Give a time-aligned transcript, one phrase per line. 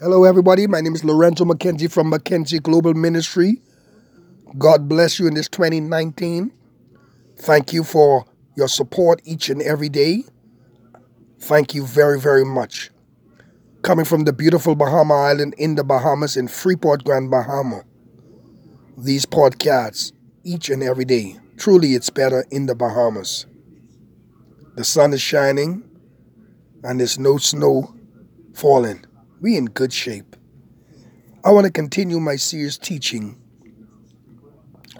[0.00, 0.66] Hello, everybody.
[0.66, 3.62] My name is Lorenzo McKenzie from McKenzie Global Ministry.
[4.58, 6.50] God bless you in this 2019.
[7.38, 8.24] Thank you for
[8.56, 10.24] your support each and every day.
[11.38, 12.90] Thank you very, very much.
[13.82, 17.84] Coming from the beautiful Bahama Island in the Bahamas in Freeport, Grand Bahama.
[18.98, 20.10] These podcasts
[20.42, 21.38] each and every day.
[21.56, 23.46] Truly, it's better in the Bahamas.
[24.74, 25.88] The sun is shining
[26.82, 27.94] and there's no snow
[28.54, 29.06] falling
[29.44, 30.36] we in good shape.
[31.44, 33.38] I want to continue my series teaching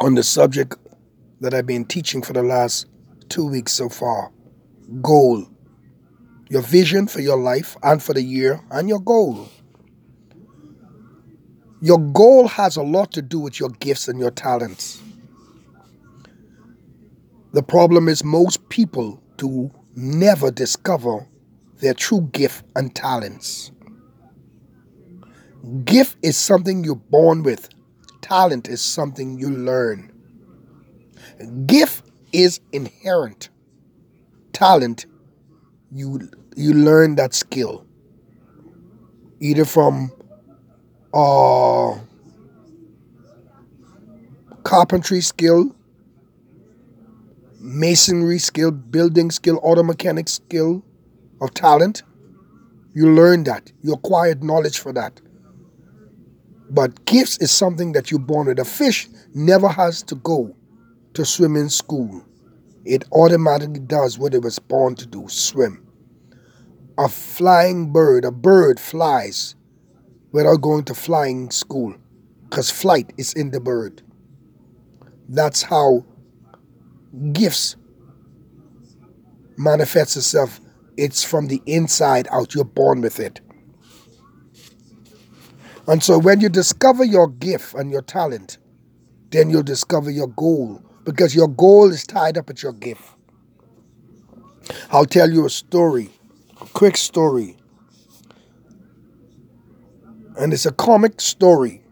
[0.00, 0.76] on the subject
[1.40, 2.86] that I've been teaching for the last
[3.30, 4.30] two weeks so far.
[5.00, 5.46] Goal.
[6.50, 9.48] Your vision for your life and for the year and your goal.
[11.80, 15.00] Your goal has a lot to do with your gifts and your talents.
[17.54, 21.26] The problem is most people do never discover
[21.76, 23.70] their true gift and talents.
[25.84, 27.68] Gift is something you're born with,
[28.20, 30.10] talent is something you learn.
[31.66, 33.48] Gift is inherent.
[34.52, 35.06] Talent,
[35.92, 37.86] you you learn that skill.
[39.40, 40.12] Either from
[41.12, 41.94] uh,
[44.62, 45.74] carpentry skill,
[47.60, 50.82] masonry skill, building skill, auto mechanic skill
[51.40, 52.02] of talent.
[52.94, 53.72] You learn that.
[53.82, 55.20] You acquired knowledge for that.
[56.74, 58.58] But gifts is something that you're born with.
[58.58, 60.56] A fish never has to go
[61.12, 62.24] to swimming school.
[62.84, 65.86] It automatically does what it was born to do swim.
[66.98, 69.54] A flying bird, a bird flies
[70.32, 71.94] without going to flying school
[72.50, 74.02] because flight is in the bird.
[75.28, 76.04] That's how
[77.32, 77.76] gifts
[79.56, 80.60] manifest itself.
[80.96, 82.52] It's from the inside out.
[82.52, 83.40] You're born with it.
[85.86, 88.58] And so when you discover your gift and your talent,
[89.30, 93.02] then you'll discover your goal because your goal is tied up with your gift.
[94.90, 96.10] I'll tell you a story,
[96.60, 97.56] a quick story.
[100.38, 101.82] And it's a comic story.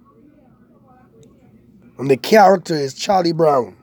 [1.99, 3.77] And the character is Charlie Brown.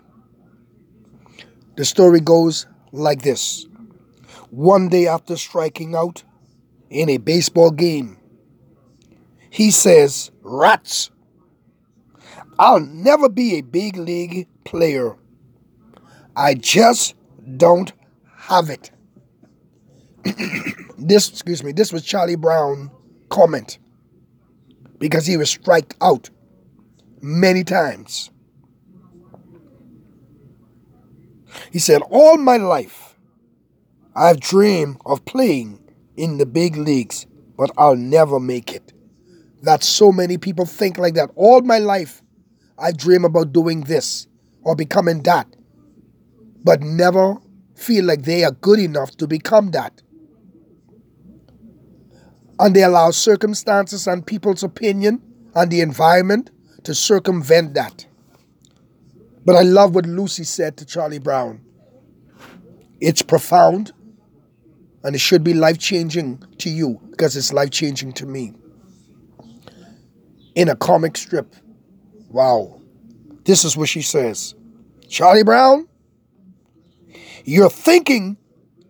[1.78, 3.66] The story goes like this
[4.50, 6.24] One day after striking out
[6.90, 8.19] in a baseball game,
[9.50, 11.10] he says, Rats.
[12.58, 15.16] I'll never be a big league player.
[16.36, 17.16] I just
[17.58, 17.92] don't
[18.36, 18.92] have it.
[20.98, 22.92] this, excuse me, this was Charlie Brown
[23.30, 23.80] comment
[25.00, 26.30] because he was striked out
[27.22, 28.30] many times.
[31.72, 33.18] He said, All my life,
[34.16, 35.80] I've dreamed of playing
[36.18, 37.26] in the big leagues,
[37.58, 38.94] but I'll never make it
[39.62, 41.30] that so many people think like that.
[41.36, 42.22] All my life,
[42.78, 44.28] I dream about doing this
[44.64, 45.48] or becoming that,
[46.64, 47.38] but never
[47.76, 50.02] feel like they are good enough to become that.
[52.60, 55.22] And they allow circumstances and people's opinion
[55.56, 56.52] and the environment
[56.84, 58.06] to circumvent that.
[59.46, 61.62] But I love what Lucy said to Charlie Brown.
[63.00, 63.94] It's profound
[65.04, 68.54] and it should be life changing to you because it's life changing to me
[70.60, 71.56] in a comic strip.
[72.28, 72.82] Wow.
[73.46, 74.56] This is what she says
[75.08, 75.88] Charlie Brown,
[77.46, 78.36] you're thinking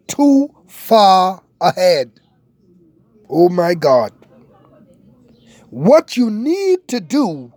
[0.07, 2.11] too far ahead.
[3.29, 4.11] Oh my God.
[5.69, 7.53] What you need to do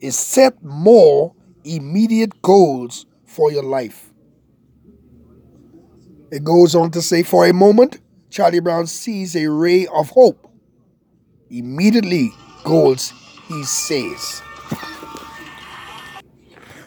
[0.00, 4.14] is set more immediate goals for your life.
[6.30, 10.50] It goes on to say, for a moment, Charlie Brown sees a ray of hope.
[11.50, 12.30] Immediately,
[12.64, 13.12] goals
[13.52, 14.42] he says.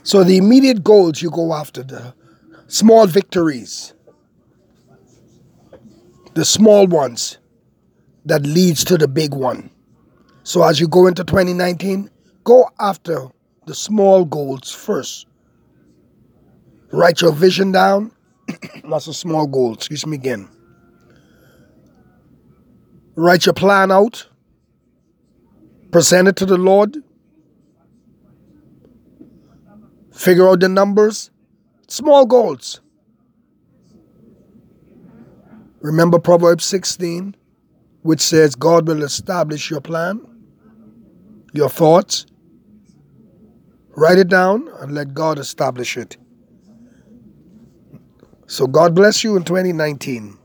[0.04, 2.14] So the immediate goals you go after, the
[2.68, 3.94] small victories,
[6.34, 7.38] the small ones
[8.26, 9.70] that leads to the big one.
[10.44, 12.10] So as you go into 2019,
[12.44, 13.28] go after
[13.66, 15.28] the small goals first.
[16.92, 18.12] Write your vision down.
[18.90, 19.74] That's a small goal.
[19.74, 20.48] Excuse me again.
[23.16, 24.28] Write your plan out
[25.92, 26.98] present it to the Lord,
[30.12, 31.32] figure out the numbers,
[31.88, 32.82] small goals.
[35.80, 37.36] Remember Proverbs 16,
[38.02, 40.22] which says, God will establish your plan,
[41.54, 42.26] your thoughts.
[43.96, 46.18] Write it down and let God establish it.
[48.48, 50.38] So, God bless you in 2019.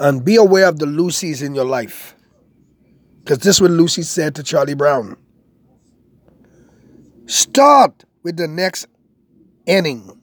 [0.00, 2.14] And be aware of the Lucy's in your life
[3.28, 5.14] Because this is what Lucy said to Charlie Brown.
[7.26, 8.86] Start with the next
[9.66, 10.18] inning.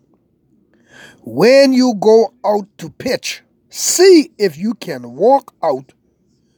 [1.21, 5.93] When you go out to pitch, see if you can walk out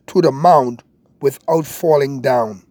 [0.05, 0.83] to the mound
[1.19, 2.65] without falling down.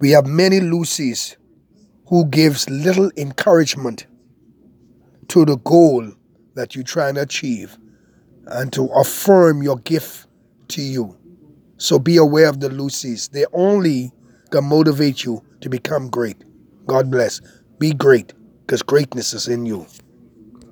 [0.00, 1.36] We have many Lucy's
[2.06, 4.06] who gives little encouragement
[5.28, 6.10] to the goal
[6.54, 7.76] that you're trying to achieve
[8.46, 10.26] and to affirm your gift
[10.72, 11.16] to you.
[11.78, 13.28] So be aware of the Lucy's.
[13.28, 14.12] They only
[14.50, 16.44] can motivate you to become great.
[16.86, 17.40] God bless.
[17.78, 18.32] Be great
[18.66, 19.86] because greatness is in you.